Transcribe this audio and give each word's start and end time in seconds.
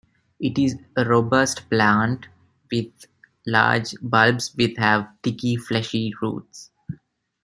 It 0.39 0.57
is 0.57 0.77
a 0.97 1.05
robust 1.05 1.69
plant, 1.69 2.25
with 2.71 3.05
large 3.45 3.93
bulbs 4.01 4.51
which 4.55 4.75
have 4.79 5.07
thick 5.21 5.41
fleshy 5.59 6.11
roots. 6.23 6.71